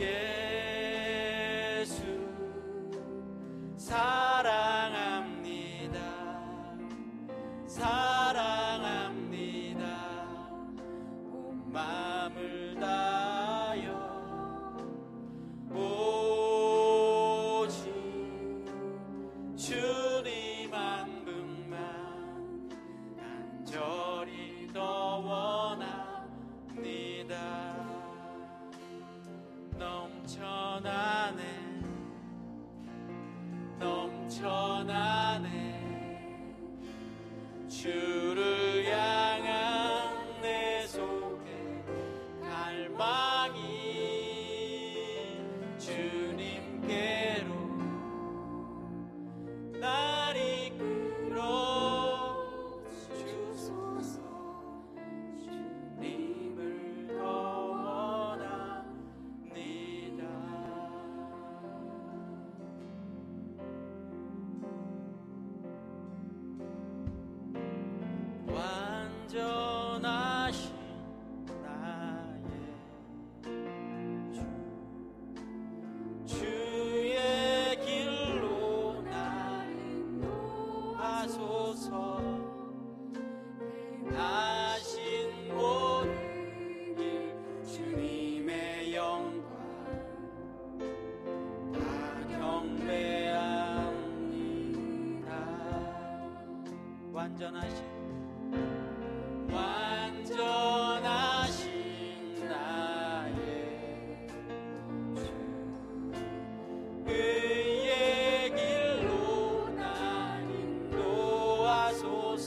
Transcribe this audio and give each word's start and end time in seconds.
예 0.00 0.41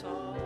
인 0.04 0.45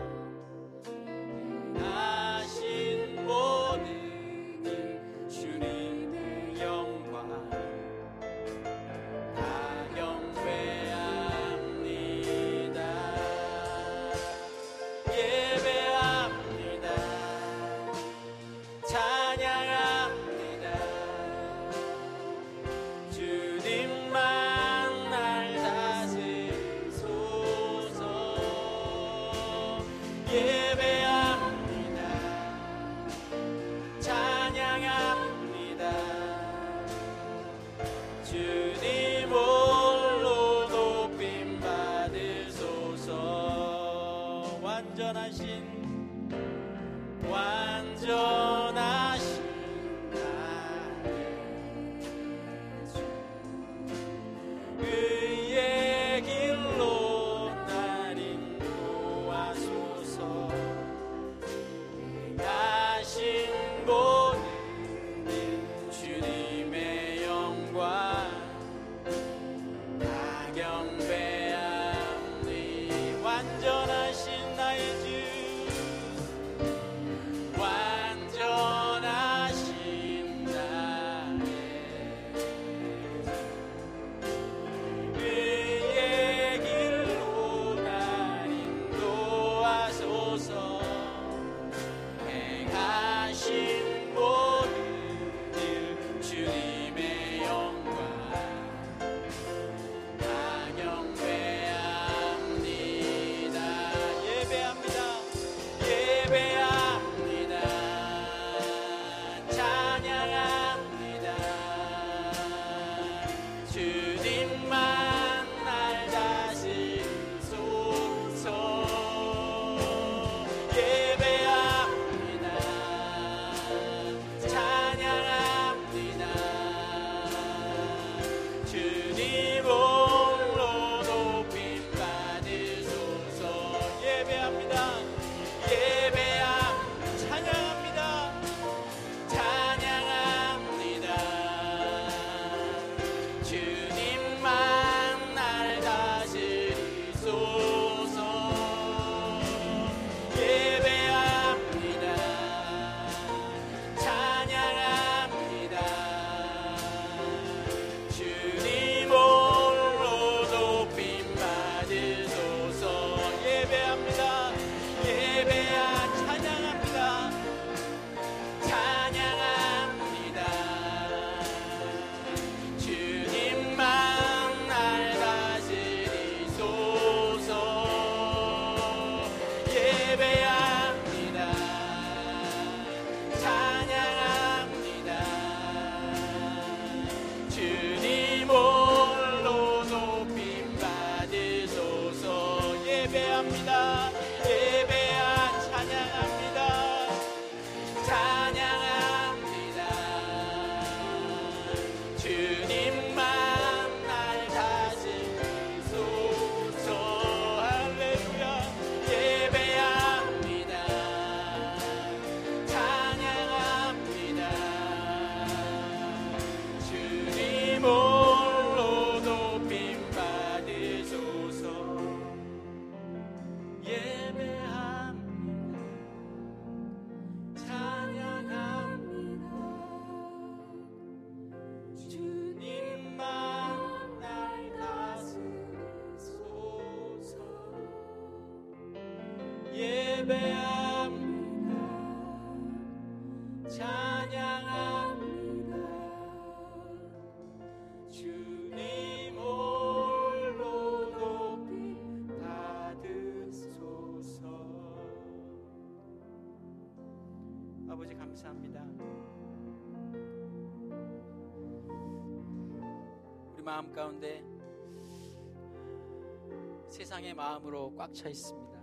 세상의 267.29 267.33
마음으로 267.35 267.93
꽉 267.95 268.13
차 268.13 268.29
있습니다 268.29 268.79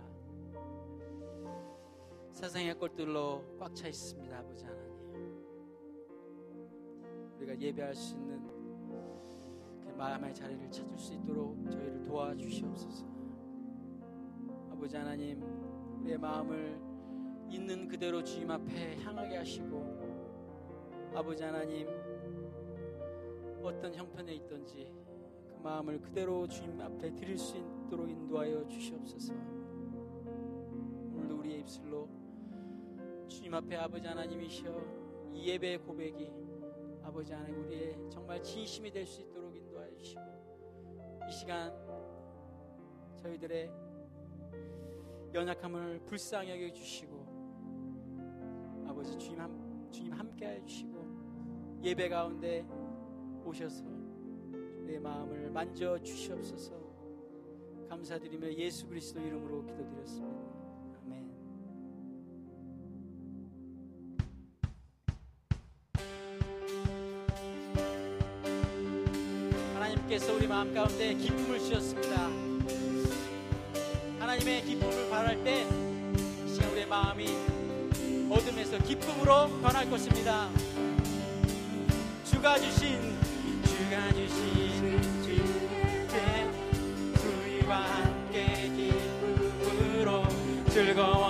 세상의 2.31 2.77
것들로 2.79 3.43
꽉 3.59 3.75
차 3.75 3.87
있습니다 3.87 4.37
아버지 4.37 4.63
하나님 4.65 4.87
우리가 7.37 7.59
예배할 7.59 7.93
수 7.93 8.15
있는 8.15 8.47
그 9.81 9.93
마음의 9.97 10.33
자리를 10.33 10.71
찾을 10.71 10.97
수 10.97 11.13
있도록 11.13 11.69
저희를 11.69 12.03
도와주시옵소서. 12.03 13.05
아버지 14.71 14.95
하나님, 14.95 15.41
우리의 16.01 16.17
마음을 16.17 16.79
있는 17.49 17.87
그대로 17.87 18.23
주님 18.23 18.49
앞에 18.51 18.97
향하게 18.97 19.37
하시고, 19.37 21.11
아버지 21.13 21.43
하나님, 21.43 21.87
어떤 23.61 23.93
형편에 23.93 24.33
있든지 24.35 24.91
그 25.47 25.59
마음을 25.63 26.01
그대로 26.01 26.47
주님 26.47 26.81
앞에 26.81 27.13
드릴 27.13 27.37
수 27.37 27.57
있 27.57 27.76
도록 27.89 28.09
인도하여 28.09 28.67
주시옵소서. 28.67 29.33
오늘도 31.13 31.37
우리의 31.39 31.59
입술로 31.61 32.07
주님 33.27 33.53
앞에 33.53 33.75
아버지 33.77 34.07
하나님이시여 34.07 35.31
이 35.33 35.47
예배의 35.47 35.79
고백이 35.79 36.29
아버지 37.03 37.33
하나님 37.33 37.63
우리의 37.65 37.97
정말 38.09 38.41
진심이 38.43 38.91
될 38.91 39.05
수 39.05 39.21
있도록 39.21 39.55
인도하여 39.55 39.95
주시고 39.95 40.21
이 41.27 41.31
시간 41.31 41.73
저희들의 43.17 43.71
연약함을 45.33 46.01
불쌍히 46.05 46.49
여겨 46.51 46.73
주시고 46.73 48.85
아버지 48.87 49.17
주님 49.17 49.39
함, 49.39 49.87
주님 49.91 50.13
함께하여 50.13 50.63
주시고 50.65 51.05
예배 51.83 52.09
가운데 52.09 52.65
오셔서 53.45 53.83
내 54.85 54.99
마음을 54.99 55.49
만져 55.51 55.97
주시옵소서 55.99 56.86
감사드리며 57.89 58.53
예수 58.53 58.85
그리스도 58.87 59.19
이름으로 59.19 59.65
기도드렸습니다. 59.65 60.37
아멘. 61.05 61.31
하나님께서 69.73 70.33
우리 70.33 70.47
마음 70.47 70.73
가운데 70.73 71.13
기쁨을 71.13 71.59
주셨습니다. 71.59 72.27
하나님의 74.19 74.63
기쁨을 74.63 75.09
바랄 75.09 75.43
때이 75.43 75.65
시간 76.47 76.71
우리의 76.71 76.87
마음이 76.87 77.27
어둠에서 78.29 78.77
기쁨으로 78.79 79.47
변할 79.61 79.89
것입니다. 79.89 80.49
주가 82.25 82.59
주신 82.59 83.17
주가 83.63 84.11
주신 84.13 85.16
Go. 90.97 91.26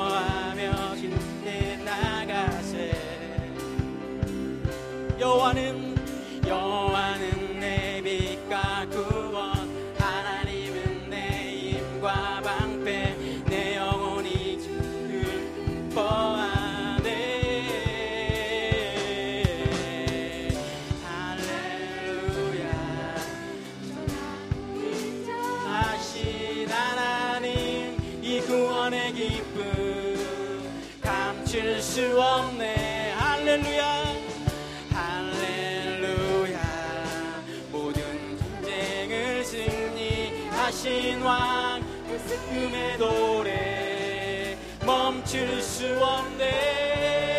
감출 31.48 31.82
수 31.82 32.22
없네. 32.22 33.14
할렐루야. 33.14 34.06
할렐루야. 34.92 36.60
모든 37.72 38.38
전쟁을 38.38 39.46
승리하신 39.46 41.22
왕 41.22 41.82
음의 42.52 42.98
노래. 42.98 44.58
멈출 44.86 45.62
수 45.62 45.86
없네 46.04 47.37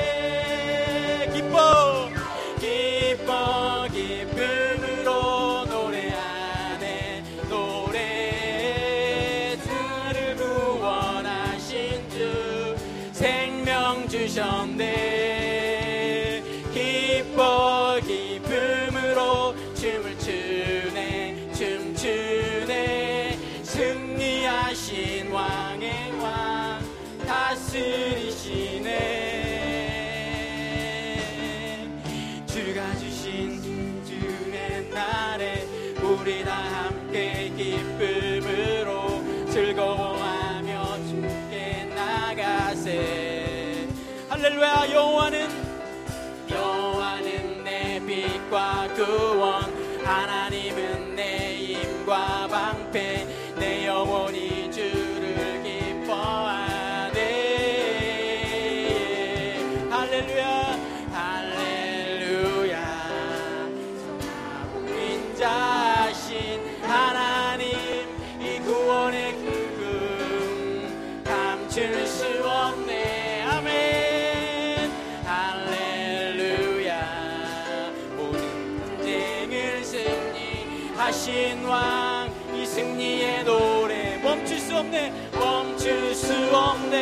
없네. 84.88 85.12
멈출 85.38 86.14
수 86.14 86.32
없네. 86.54 86.96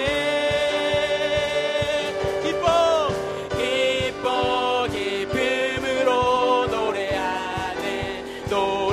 기뻐 2.43 3.09
기뻐 3.57 4.87
기쁨으로 4.89 6.67
노래하네. 6.67 8.25
노 8.51 8.86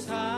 사 0.00 0.29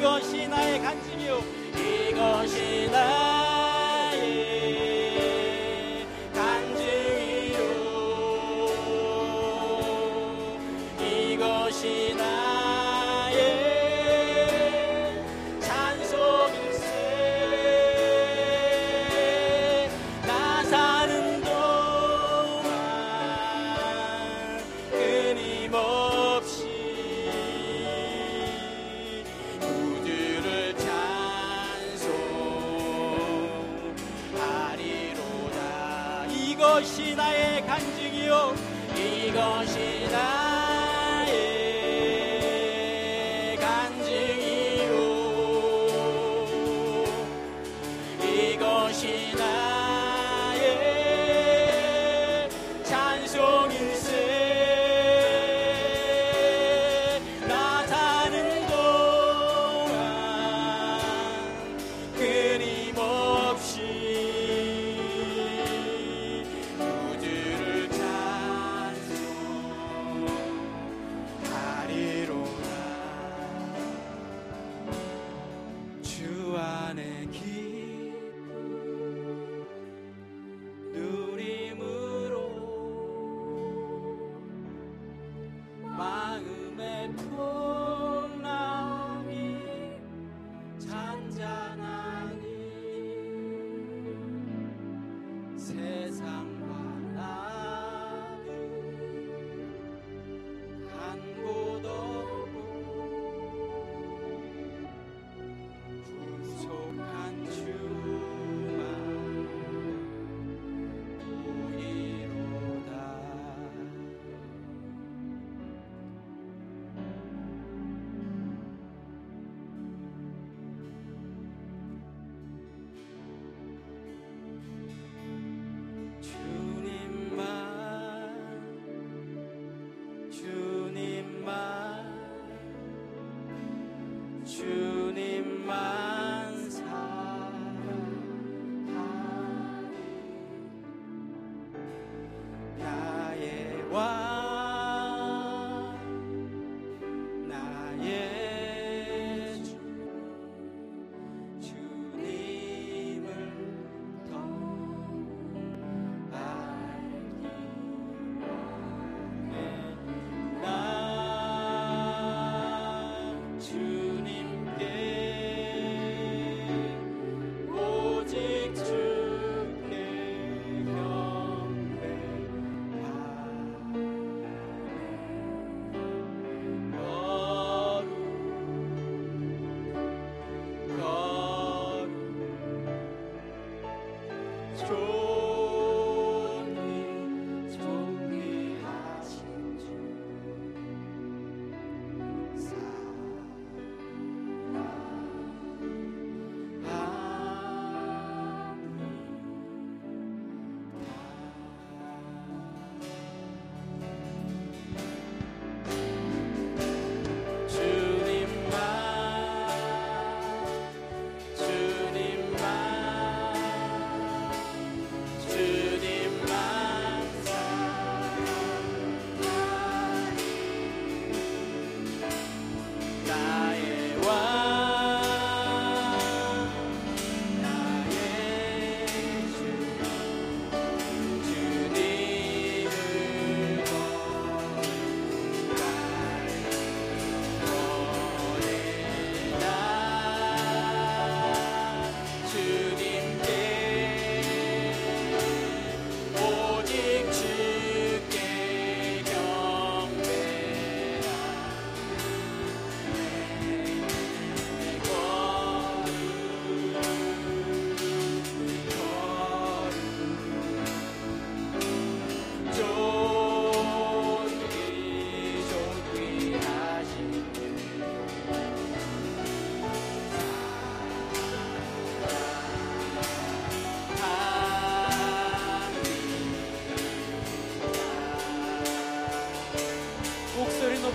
이것이 0.00 0.48
나의 0.48 0.80
간증이요. 0.80 1.40
이것이 1.76 2.88
나의 2.90 3.29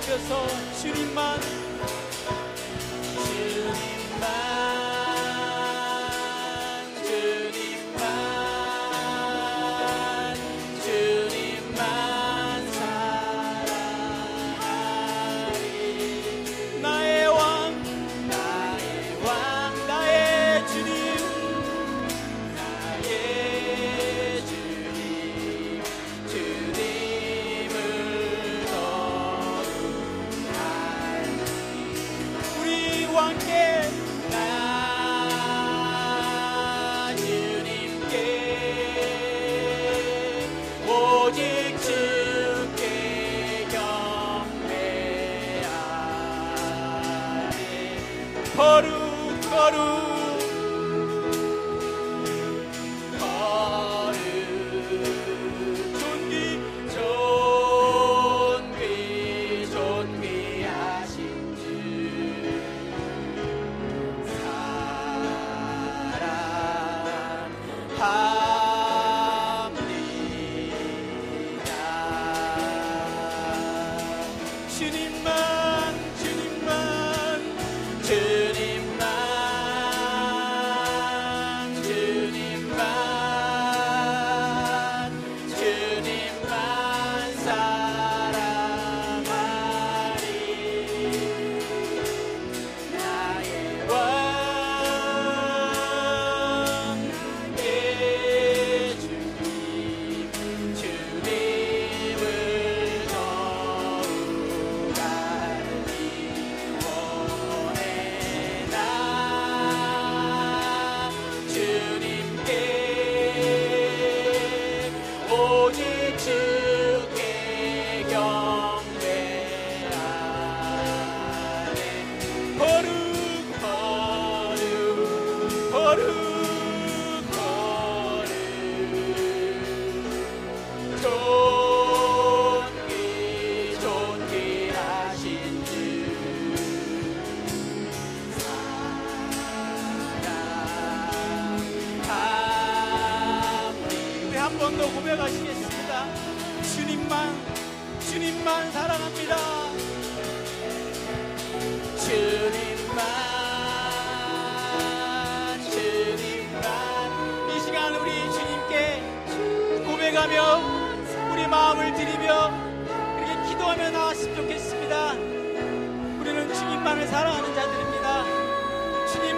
출 0.06 0.14
위해서 0.14 0.48
주님 0.82 1.16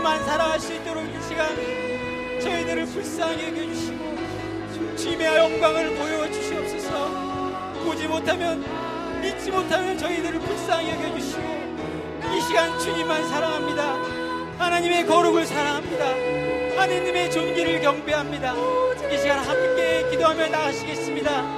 만 0.07 0.23
살아갈 0.23 0.57
수 0.57 0.73
있도록 0.73 1.03
이 1.03 1.21
시간 1.21 1.49
저희들을 2.39 2.85
불쌍히 2.85 3.47
여겨주시고 3.47 4.95
주님의 4.95 5.35
영광을 5.35 5.95
보여주시옵소서. 5.97 7.73
보지 7.83 8.07
못하면 8.07 8.63
믿지 9.21 9.51
못하면 9.51 9.97
저희들을 9.97 10.39
불쌍히 10.39 10.91
여겨주시고 10.91 11.43
이 12.33 12.39
시간 12.39 12.79
주님만 12.79 13.27
사랑합니다. 13.27 13.95
하나님의 14.57 15.05
거룩을 15.07 15.45
사랑합니다. 15.45 16.05
하느님의 16.81 17.29
존귀를 17.29 17.81
경배합니다. 17.81 18.53
이 19.11 19.17
시간 19.17 19.39
함께 19.39 20.07
기도하며 20.09 20.47
나가시겠습니다 20.47 21.56